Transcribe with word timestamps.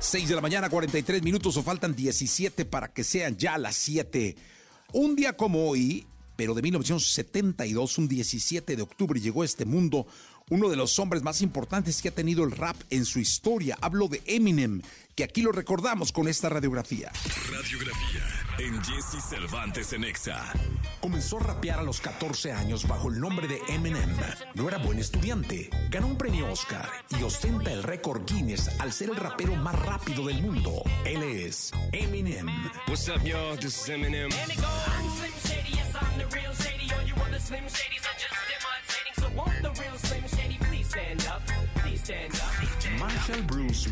6 0.00 0.28
de 0.28 0.34
la 0.36 0.40
mañana, 0.40 0.70
43 0.70 1.22
minutos 1.22 1.56
o 1.56 1.62
faltan 1.62 1.94
17 1.94 2.64
para 2.64 2.92
que 2.92 3.02
sean 3.02 3.36
ya 3.36 3.58
las 3.58 3.74
7. 3.76 4.36
Un 4.92 5.16
día 5.16 5.36
como 5.36 5.68
hoy, 5.68 6.06
pero 6.36 6.54
de 6.54 6.62
1972, 6.62 7.98
un 7.98 8.08
17 8.08 8.76
de 8.76 8.82
octubre, 8.82 9.20
llegó 9.20 9.42
a 9.42 9.44
este 9.44 9.64
mundo 9.64 10.06
uno 10.50 10.68
de 10.68 10.76
los 10.76 10.98
hombres 10.98 11.22
más 11.22 11.42
importantes 11.42 12.00
que 12.00 12.08
ha 12.08 12.14
tenido 12.14 12.44
el 12.44 12.52
rap 12.52 12.76
en 12.90 13.04
su 13.04 13.18
historia. 13.18 13.76
Hablo 13.80 14.08
de 14.08 14.22
Eminem, 14.24 14.82
que 15.14 15.24
aquí 15.24 15.42
lo 15.42 15.52
recordamos 15.52 16.12
con 16.12 16.28
esta 16.28 16.48
radiografía. 16.48 17.10
Radiografía 17.50 18.22
en 18.58 18.82
Jesse 18.82 19.22
Cervantes 19.28 19.92
en 19.92 20.04
Exa. 20.04 20.52
Comenzó 21.00 21.38
a 21.38 21.42
rapear 21.44 21.78
a 21.78 21.82
los 21.82 22.00
14 22.00 22.52
años 22.52 22.86
bajo 22.88 23.08
el 23.08 23.20
nombre 23.20 23.46
de 23.46 23.60
Eminem. 23.68 24.16
No 24.54 24.68
era 24.68 24.78
buen 24.78 24.98
estudiante, 24.98 25.70
ganó 25.90 26.08
un 26.08 26.18
premio 26.18 26.50
Oscar 26.50 26.88
y 27.18 27.22
ostenta 27.22 27.72
el 27.72 27.82
récord 27.82 28.22
Guinness 28.26 28.68
al 28.80 28.92
ser 28.92 29.10
el 29.10 29.16
rapero 29.16 29.54
más 29.54 29.78
rápido 29.78 30.26
del 30.26 30.42
mundo. 30.42 30.82
Él 31.04 31.22
es 31.22 31.72
Eminem. 31.92 32.46
What's 32.88 33.08
up, 33.08 33.22
y'all? 33.22 33.56
This 33.58 33.82
is 33.82 33.88
Eminem. 33.88 34.30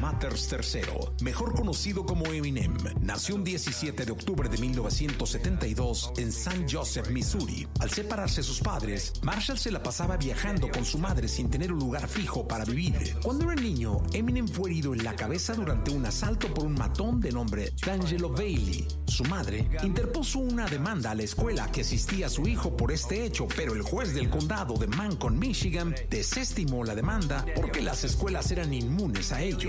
Matters 0.00 0.52
III, 0.52 1.22
mejor 1.22 1.54
conocido 1.54 2.04
como 2.04 2.26
Eminem, 2.26 2.76
nació 3.00 3.34
un 3.34 3.44
17 3.44 4.04
de 4.04 4.12
octubre 4.12 4.48
de 4.48 4.58
1972 4.58 6.12
en 6.16 6.28
St. 6.28 6.66
Joseph, 6.70 7.08
Missouri. 7.10 7.66
Al 7.80 7.90
separarse 7.90 8.42
sus 8.42 8.60
padres, 8.60 9.12
Marshall 9.22 9.58
se 9.58 9.70
la 9.70 9.82
pasaba 9.82 10.16
viajando 10.16 10.68
con 10.68 10.84
su 10.84 10.98
madre 10.98 11.28
sin 11.28 11.50
tener 11.50 11.72
un 11.72 11.78
lugar 11.78 12.08
fijo 12.08 12.46
para 12.46 12.64
vivir. 12.64 13.16
Cuando 13.22 13.50
era 13.50 13.60
niño, 13.60 14.02
Eminem 14.12 14.48
fue 14.48 14.70
herido 14.70 14.94
en 14.94 15.04
la 15.04 15.14
cabeza 15.14 15.54
durante 15.54 15.90
un 15.90 16.04
asalto 16.06 16.52
por 16.52 16.64
un 16.64 16.74
matón 16.74 17.20
de 17.20 17.32
nombre 17.32 17.72
D'Angelo 17.84 18.30
Bailey. 18.30 18.86
Su 19.06 19.24
madre 19.24 19.68
interpuso 19.82 20.40
una 20.40 20.66
demanda 20.66 21.10
a 21.10 21.14
la 21.14 21.22
escuela 21.22 21.70
que 21.70 21.80
asistía 21.82 22.28
su 22.28 22.46
hijo 22.46 22.76
por 22.76 22.92
este 22.92 23.24
hecho, 23.24 23.46
pero 23.56 23.74
el 23.74 23.82
juez 23.82 24.14
del 24.14 24.30
condado 24.30 24.74
de 24.74 24.86
Mancon, 24.86 25.38
Michigan, 25.38 25.94
desestimó 26.10 26.84
la 26.84 26.94
demanda 26.94 27.44
porque 27.54 27.82
las 27.82 28.04
escuelas 28.04 28.50
eran 28.50 28.72
inmunes 28.74 29.32
a 29.32 29.42
ello. 29.42 29.68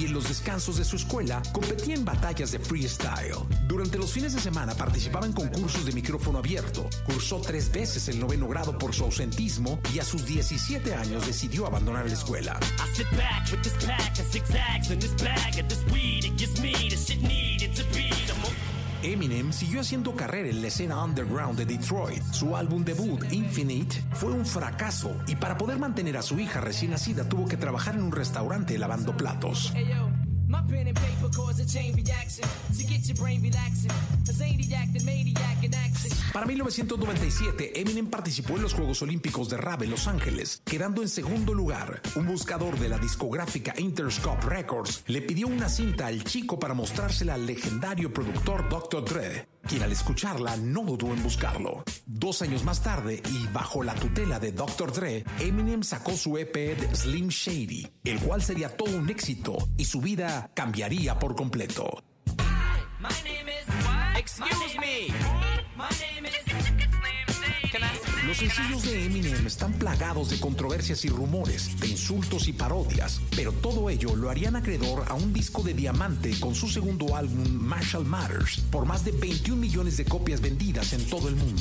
y 0.00 0.06
en 0.06 0.14
los 0.14 0.28
descansos 0.28 0.78
de 0.78 0.84
su 0.84 0.96
escuela 0.96 1.42
competía 1.52 1.94
en 1.94 2.04
batallas 2.04 2.52
de 2.52 2.58
freestyle. 2.58 3.34
Durante 3.68 3.98
los 3.98 4.10
fines 4.12 4.32
de 4.32 4.40
semana 4.40 4.74
participaba 4.74 5.26
en 5.26 5.32
concursos 5.32 5.84
de 5.84 5.92
micrófono 5.92 6.38
abierto. 6.38 6.88
Cursó 7.04 7.40
tres 7.40 7.70
veces 7.70 8.08
el 8.08 8.18
noveno 8.18 8.48
grado 8.48 8.78
por 8.78 8.94
su 8.94 9.04
ausentismo 9.04 9.78
y 9.92 9.98
a 9.98 10.04
sus 10.04 10.24
17 10.24 10.94
años 10.94 11.26
decidió 11.26 11.66
abandonar 11.66 12.06
la 12.06 12.14
escuela. 12.14 12.58
Eminem 19.02 19.52
siguió 19.52 19.80
haciendo 19.80 20.14
carrera 20.14 20.48
en 20.48 20.60
la 20.60 20.68
escena 20.68 21.02
underground 21.02 21.56
de 21.56 21.64
Detroit. 21.64 22.22
Su 22.32 22.56
álbum 22.56 22.84
debut, 22.84 23.24
Infinite, 23.32 24.02
fue 24.12 24.32
un 24.32 24.44
fracaso 24.44 25.16
y 25.26 25.36
para 25.36 25.56
poder 25.56 25.78
mantener 25.78 26.16
a 26.16 26.22
su 26.22 26.38
hija 26.38 26.60
recién 26.60 26.90
nacida 26.90 27.28
tuvo 27.28 27.48
que 27.48 27.56
trabajar 27.56 27.94
en 27.94 28.02
un 28.02 28.12
restaurante 28.12 28.78
lavando 28.78 29.16
platos. 29.16 29.72
Para 36.32 36.46
1997, 36.46 37.80
Eminem 37.80 38.06
participó 38.06 38.56
en 38.56 38.62
los 38.62 38.74
Juegos 38.74 39.02
Olímpicos 39.02 39.48
de 39.48 39.56
Rap 39.56 39.82
en 39.82 39.90
Los 39.90 40.06
Ángeles, 40.06 40.62
quedando 40.64 41.02
en 41.02 41.08
segundo 41.08 41.54
lugar. 41.54 42.00
Un 42.14 42.26
buscador 42.26 42.78
de 42.78 42.88
la 42.88 42.98
discográfica 42.98 43.74
Interscope 43.76 44.46
Records 44.46 45.02
le 45.08 45.22
pidió 45.22 45.48
una 45.48 45.68
cinta 45.68 46.06
al 46.06 46.22
chico 46.22 46.58
para 46.58 46.74
mostrársela 46.74 47.34
al 47.34 47.46
legendario 47.46 48.12
productor 48.12 48.68
Dr. 48.68 49.04
Dre, 49.04 49.48
quien 49.66 49.82
al 49.82 49.90
escucharla 49.90 50.56
no 50.56 50.84
dudó 50.84 51.12
en 51.12 51.22
buscarlo. 51.22 51.82
Dos 52.06 52.42
años 52.42 52.64
más 52.64 52.82
tarde, 52.82 53.22
y 53.28 53.46
bajo 53.52 53.82
la 53.82 53.94
tutela 53.94 54.38
de 54.38 54.52
Dr. 54.52 54.92
Dre, 54.92 55.24
Eminem 55.40 55.82
sacó 55.82 56.12
su 56.12 56.38
EP 56.38 56.78
Slim 56.94 57.28
Shady, 57.28 57.88
el 58.04 58.20
cual 58.20 58.42
sería 58.42 58.76
todo 58.76 58.96
un 58.96 59.10
éxito 59.10 59.56
y 59.76 59.84
su 59.84 60.00
vida 60.00 60.50
cambiaría 60.54 61.18
por 61.18 61.34
completo. 61.34 62.04
Los 68.26 68.36
sencillos 68.36 68.82
de 68.82 69.06
Eminem 69.06 69.46
están 69.46 69.72
plagados 69.72 70.30
de 70.30 70.38
controversias 70.38 71.04
y 71.04 71.08
rumores, 71.08 71.80
de 71.80 71.88
insultos 71.88 72.46
y 72.48 72.52
parodias, 72.52 73.20
pero 73.34 73.52
todo 73.52 73.88
ello 73.88 74.14
lo 74.14 74.28
harían 74.28 74.54
acreedor 74.54 75.04
a 75.08 75.14
un 75.14 75.32
disco 75.32 75.62
de 75.62 75.74
diamante 75.74 76.38
con 76.38 76.54
su 76.54 76.68
segundo 76.68 77.16
álbum 77.16 77.48
Marshall 77.48 78.04
Matters, 78.04 78.60
por 78.70 78.84
más 78.84 79.04
de 79.04 79.12
21 79.12 79.60
millones 79.60 79.96
de 79.96 80.04
copias 80.04 80.40
vendidas 80.40 80.92
en 80.92 81.08
todo 81.08 81.28
el 81.28 81.36
mundo. 81.36 81.60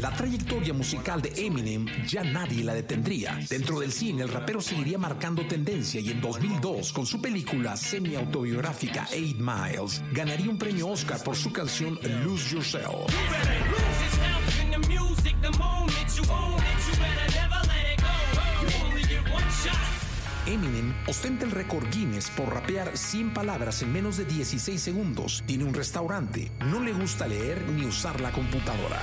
La 0.00 0.10
trayectoria 0.10 0.72
musical 0.72 1.20
de 1.20 1.30
Eminem 1.36 1.84
ya 2.06 2.24
nadie 2.24 2.64
la 2.64 2.72
detendría. 2.72 3.38
Dentro 3.50 3.80
del 3.80 3.92
cine, 3.92 4.22
el 4.22 4.30
rapero 4.30 4.62
seguiría 4.62 4.96
marcando 4.96 5.46
tendencia 5.46 6.00
y 6.00 6.10
en 6.10 6.22
2002, 6.22 6.94
con 6.94 7.04
su 7.04 7.20
película 7.20 7.76
semi-autobiográfica 7.76 9.08
Eight 9.12 9.36
Miles, 9.38 10.02
ganaría 10.12 10.48
un 10.48 10.56
premio 10.56 10.88
Oscar 10.88 11.22
por 11.22 11.36
su 11.36 11.52
canción 11.52 11.98
Lose 12.24 12.54
Yourself. 12.54 13.12
Eminem 20.46 20.94
ostenta 21.06 21.44
el 21.44 21.50
récord 21.50 21.84
Guinness 21.92 22.30
por 22.30 22.52
rapear 22.52 22.96
100 22.96 23.34
palabras 23.34 23.82
en 23.82 23.92
menos 23.92 24.16
de 24.16 24.24
16 24.24 24.80
segundos. 24.80 25.44
Tiene 25.46 25.64
un 25.64 25.74
restaurante, 25.74 26.50
no 26.64 26.80
le 26.80 26.94
gusta 26.94 27.28
leer 27.28 27.62
ni 27.68 27.84
usar 27.84 28.20
la 28.22 28.32
computadora. 28.32 29.02